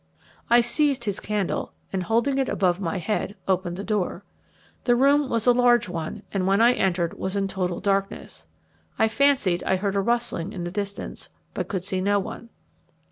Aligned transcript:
I 0.49 0.61
seized 0.61 1.03
his 1.03 1.19
candle, 1.19 1.73
and 1.93 2.01
holding 2.01 2.39
it 2.39 2.49
above 2.49 2.79
my 2.79 2.97
head, 2.97 3.35
opened 3.47 3.77
the 3.77 3.83
door. 3.83 4.23
The 4.85 4.95
room 4.95 5.29
was 5.29 5.45
a 5.45 5.51
large 5.51 5.87
one, 5.87 6.23
and 6.33 6.47
when 6.47 6.59
I 6.59 6.73
entered 6.73 7.19
was 7.19 7.35
in 7.35 7.47
total 7.47 7.79
darkness. 7.79 8.47
I 8.97 9.07
fancied 9.07 9.63
I 9.63 9.75
heard 9.75 9.95
a 9.95 10.01
rustling 10.01 10.53
in 10.53 10.63
the 10.63 10.71
distance, 10.71 11.29
but 11.53 11.67
could 11.67 11.83
see 11.83 12.01
no 12.01 12.17
one. 12.17 12.49